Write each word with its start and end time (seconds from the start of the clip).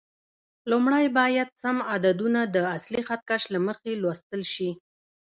لومړی 0.71 1.05
باید 1.17 1.47
سم 1.61 1.77
عددونه 1.93 2.41
د 2.55 2.57
اصلي 2.77 3.01
خط 3.07 3.21
کش 3.29 3.43
له 3.53 3.59
مخې 3.67 3.91
لوستل 4.01 4.41
شي. 4.53 4.69